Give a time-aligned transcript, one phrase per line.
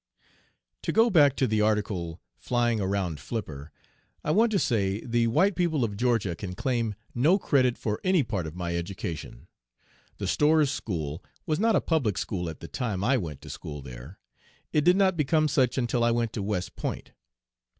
[0.81, 3.71] To go back to the article "Flying Around Flipper,"
[4.23, 8.23] I want to say the white people of Georgia can claim no credit for any
[8.23, 9.45] part of my education.
[10.17, 13.83] The Storrs school was not a public school at the time I went to school
[13.83, 14.17] there.
[14.73, 17.11] It did not become such until I went to West Point.